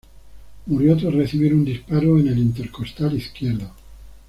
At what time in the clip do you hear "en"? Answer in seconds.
2.17-2.27